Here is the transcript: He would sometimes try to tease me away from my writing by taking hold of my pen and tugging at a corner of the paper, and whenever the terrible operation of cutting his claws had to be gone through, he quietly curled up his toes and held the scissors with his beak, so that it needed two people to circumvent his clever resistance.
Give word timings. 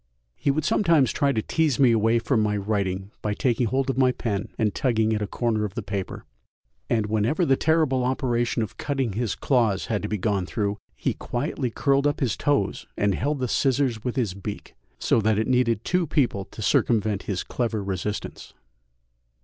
He 0.35 0.49
would 0.49 0.65
sometimes 0.65 1.11
try 1.13 1.31
to 1.31 1.43
tease 1.43 1.79
me 1.79 1.91
away 1.91 2.17
from 2.17 2.41
my 2.41 2.57
writing 2.57 3.11
by 3.21 3.35
taking 3.35 3.67
hold 3.67 3.87
of 3.87 3.99
my 3.99 4.11
pen 4.11 4.49
and 4.57 4.73
tugging 4.73 5.13
at 5.13 5.21
a 5.21 5.27
corner 5.27 5.63
of 5.63 5.75
the 5.75 5.83
paper, 5.83 6.25
and 6.89 7.05
whenever 7.05 7.45
the 7.45 7.55
terrible 7.55 8.03
operation 8.03 8.63
of 8.63 8.77
cutting 8.77 9.13
his 9.13 9.35
claws 9.35 9.85
had 9.93 10.01
to 10.01 10.07
be 10.07 10.17
gone 10.17 10.47
through, 10.47 10.79
he 10.95 11.13
quietly 11.13 11.69
curled 11.69 12.07
up 12.07 12.19
his 12.19 12.35
toes 12.35 12.87
and 12.97 13.13
held 13.13 13.37
the 13.37 13.47
scissors 13.47 14.03
with 14.03 14.15
his 14.15 14.33
beak, 14.33 14.73
so 14.97 15.21
that 15.21 15.37
it 15.37 15.45
needed 15.45 15.83
two 15.85 16.07
people 16.07 16.45
to 16.45 16.63
circumvent 16.63 17.21
his 17.29 17.43
clever 17.43 17.83
resistance. 17.83 18.55